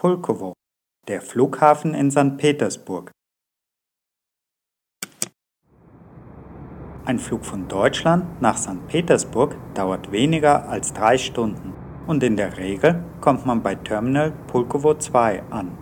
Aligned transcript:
Pulkowo, 0.00 0.54
der 1.08 1.20
Flughafen 1.20 1.92
in 1.92 2.10
St. 2.10 2.38
Petersburg. 2.38 3.10
Ein 7.04 7.18
Flug 7.18 7.44
von 7.44 7.68
Deutschland 7.68 8.40
nach 8.40 8.56
St. 8.56 8.86
Petersburg 8.88 9.58
dauert 9.74 10.10
weniger 10.10 10.66
als 10.70 10.94
drei 10.94 11.18
Stunden 11.18 11.74
und 12.06 12.22
in 12.22 12.38
der 12.38 12.56
Regel 12.56 13.04
kommt 13.20 13.44
man 13.44 13.62
bei 13.62 13.74
Terminal 13.74 14.30
Pulkowo 14.46 14.94
2 14.94 15.42
an. 15.50 15.76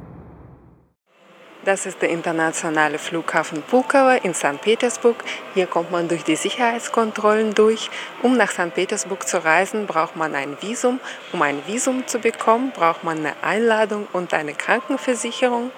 Das 1.69 1.85
ist 1.85 2.01
der 2.01 2.09
internationale 2.09 2.99
Flughafen 2.99 3.61
Pulkowo 3.61 4.19
in 4.23 4.33
St. 4.33 4.59
Petersburg. 4.63 5.23
Hier 5.53 5.67
kommt 5.67 5.91
man 5.91 6.09
durch 6.09 6.25
die 6.25 6.35
Sicherheitskontrollen 6.35 7.53
durch. 7.53 7.91
Um 8.23 8.39
nach 8.39 8.51
St. 8.51 8.75
Petersburg 8.75 9.29
zu 9.29 9.45
reisen, 9.45 9.87
braucht 9.87 10.17
man 10.17 10.35
ein 10.35 10.57
Visum. 10.63 10.99
Um 11.31 11.43
ein 11.43 11.61
Visum 11.67 12.07
zu 12.07 12.21
bekommen, 12.21 12.73
braucht 12.75 13.05
man 13.05 13.19
eine 13.19 13.35
Einladung 13.43 14.09
und 14.15 14.33
eine 14.33 14.55
Krankenversicherung. 14.55 15.71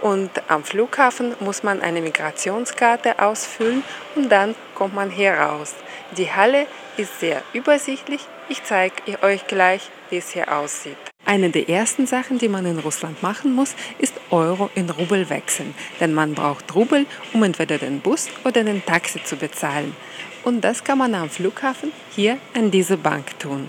Und 0.00 0.30
am 0.48 0.64
Flughafen 0.64 1.36
muss 1.38 1.62
man 1.62 1.82
eine 1.82 2.00
Migrationskarte 2.00 3.20
ausfüllen 3.20 3.84
und 4.16 4.28
dann 4.28 4.56
kommt 4.74 4.96
man 4.96 5.08
hier 5.08 5.34
raus. 5.34 5.72
Die 6.16 6.32
Halle 6.32 6.66
ist 6.96 7.20
sehr 7.20 7.44
übersichtlich. 7.52 8.26
Ich 8.48 8.64
zeige 8.64 9.22
euch 9.22 9.46
gleich, 9.46 9.88
wie 10.08 10.16
es 10.16 10.30
hier 10.30 10.52
aussieht. 10.52 11.09
Eine 11.30 11.50
der 11.50 11.68
ersten 11.68 12.08
Sachen, 12.08 12.38
die 12.38 12.48
man 12.48 12.66
in 12.66 12.80
Russland 12.80 13.22
machen 13.22 13.52
muss, 13.52 13.76
ist 13.98 14.14
Euro 14.30 14.68
in 14.74 14.90
Rubel 14.90 15.30
wechseln. 15.30 15.76
Denn 16.00 16.12
man 16.12 16.34
braucht 16.34 16.74
Rubel, 16.74 17.06
um 17.32 17.44
entweder 17.44 17.78
den 17.78 18.00
Bus 18.00 18.26
oder 18.44 18.64
den 18.64 18.84
Taxi 18.84 19.22
zu 19.22 19.36
bezahlen. 19.36 19.94
Und 20.42 20.62
das 20.62 20.82
kann 20.82 20.98
man 20.98 21.14
am 21.14 21.30
Flughafen 21.30 21.92
hier 22.16 22.38
an 22.52 22.72
diese 22.72 22.96
Bank 22.96 23.38
tun. 23.38 23.68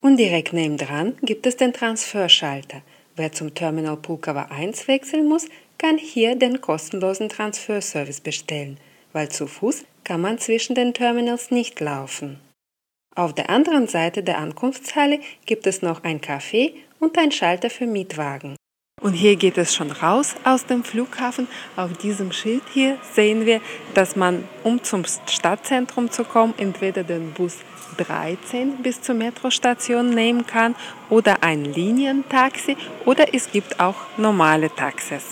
Und 0.00 0.16
direkt 0.16 0.54
nebendran 0.54 1.18
gibt 1.20 1.44
es 1.46 1.58
den 1.58 1.74
Transferschalter. 1.74 2.80
Wer 3.16 3.32
zum 3.32 3.54
Terminal 3.54 3.98
Pulkowa 3.98 4.44
1 4.44 4.88
wechseln 4.88 5.28
muss, 5.28 5.44
kann 5.76 5.98
hier 5.98 6.36
den 6.36 6.62
kostenlosen 6.62 7.28
Transferservice 7.28 8.22
bestellen, 8.22 8.78
weil 9.12 9.28
zu 9.28 9.46
Fuß 9.46 9.84
kann 10.04 10.22
man 10.22 10.38
zwischen 10.38 10.74
den 10.74 10.94
Terminals 10.94 11.50
nicht 11.50 11.80
laufen. 11.80 12.40
Auf 13.16 13.34
der 13.34 13.50
anderen 13.50 13.88
Seite 13.88 14.22
der 14.22 14.38
Ankunftshalle 14.38 15.18
gibt 15.44 15.66
es 15.66 15.82
noch 15.82 16.04
ein 16.04 16.20
Café 16.20 16.74
und 17.00 17.18
ein 17.18 17.32
Schalter 17.32 17.68
für 17.68 17.86
Mietwagen. 17.86 18.54
Und 19.00 19.14
hier 19.14 19.36
geht 19.36 19.58
es 19.58 19.74
schon 19.74 19.90
raus 19.90 20.36
aus 20.44 20.66
dem 20.66 20.84
Flughafen. 20.84 21.48
Auf 21.74 21.96
diesem 21.96 22.32
Schild 22.32 22.62
hier 22.72 22.98
sehen 23.14 23.46
wir, 23.46 23.60
dass 23.94 24.14
man, 24.14 24.46
um 24.62 24.84
zum 24.84 25.04
Stadtzentrum 25.26 26.10
zu 26.10 26.22
kommen, 26.22 26.54
entweder 26.58 27.02
den 27.02 27.32
Bus 27.32 27.56
13 27.96 28.82
bis 28.82 29.02
zur 29.02 29.16
Metrostation 29.16 30.10
nehmen 30.10 30.46
kann 30.46 30.76
oder 31.08 31.42
ein 31.42 31.64
Linientaxi 31.64 32.76
oder 33.06 33.34
es 33.34 33.50
gibt 33.50 33.80
auch 33.80 33.96
normale 34.18 34.72
Taxis. 34.74 35.24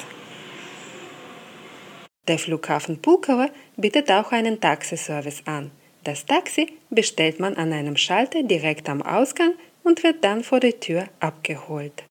Der 2.27 2.39
Flughafen 2.39 3.01
Pulkovo 3.01 3.47
bietet 3.77 4.11
auch 4.11 4.33
einen 4.33 4.61
Taxiservice 4.61 5.43
an. 5.47 5.71
Das 6.09 6.25
Taxi 6.25 6.69
bestellt 6.89 7.39
man 7.39 7.55
an 7.59 7.70
einem 7.70 7.98
Schalter 7.98 8.42
direkt 8.42 8.89
am 8.89 9.03
Ausgang 9.03 9.53
und 9.84 10.03
wird 10.03 10.25
dann 10.25 10.42
vor 10.42 10.59
der 10.59 10.81
Tür 10.81 11.05
abgeholt. 11.20 12.03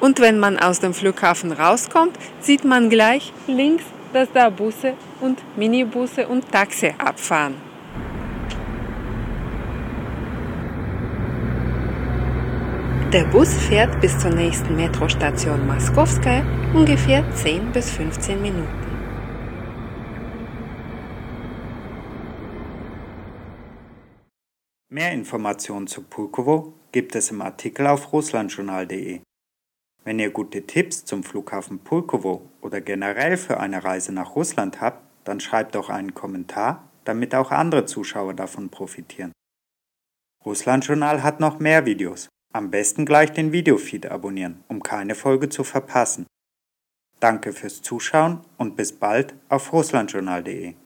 Und 0.00 0.18
wenn 0.18 0.38
man 0.38 0.58
aus 0.58 0.80
dem 0.80 0.94
Flughafen 0.94 1.52
rauskommt, 1.52 2.16
sieht 2.40 2.64
man 2.64 2.88
gleich 2.88 3.34
links, 3.48 3.84
dass 4.14 4.32
da 4.32 4.48
Busse 4.48 4.94
und 5.20 5.38
Minibusse 5.58 6.26
und 6.26 6.50
Taxi 6.50 6.94
abfahren. 6.96 7.56
Der 13.12 13.24
Bus 13.24 13.52
fährt 13.68 14.00
bis 14.00 14.18
zur 14.18 14.30
nächsten 14.30 14.74
Metrostation 14.74 15.66
Moskowskaja 15.66 16.42
ungefähr 16.72 17.22
10 17.34 17.72
bis 17.72 17.90
15 17.90 18.40
Minuten. 18.40 18.85
Mehr 24.88 25.10
Informationen 25.12 25.88
zu 25.88 26.02
Pulkowo 26.02 26.72
gibt 26.92 27.16
es 27.16 27.32
im 27.32 27.42
Artikel 27.42 27.88
auf 27.88 28.12
russlandjournal.de. 28.12 29.20
Wenn 30.04 30.20
ihr 30.20 30.30
gute 30.30 30.64
Tipps 30.64 31.04
zum 31.04 31.24
Flughafen 31.24 31.80
Pulkowo 31.80 32.48
oder 32.60 32.80
generell 32.80 33.36
für 33.36 33.58
eine 33.58 33.82
Reise 33.82 34.12
nach 34.12 34.36
Russland 34.36 34.80
habt, 34.80 35.02
dann 35.24 35.40
schreibt 35.40 35.74
doch 35.74 35.90
einen 35.90 36.14
Kommentar, 36.14 36.88
damit 37.02 37.34
auch 37.34 37.50
andere 37.50 37.84
Zuschauer 37.86 38.34
davon 38.34 38.70
profitieren. 38.70 39.32
Russlandjournal 40.44 41.24
hat 41.24 41.40
noch 41.40 41.58
mehr 41.58 41.84
Videos. 41.84 42.28
Am 42.54 42.70
besten 42.70 43.04
gleich 43.04 43.32
den 43.32 43.50
Videofeed 43.50 44.06
abonnieren, 44.06 44.62
um 44.68 44.84
keine 44.84 45.16
Folge 45.16 45.48
zu 45.48 45.64
verpassen. 45.64 46.26
Danke 47.18 47.52
fürs 47.52 47.82
Zuschauen 47.82 48.42
und 48.56 48.76
bis 48.76 48.92
bald 48.92 49.34
auf 49.48 49.72
russlandjournal.de. 49.72 50.76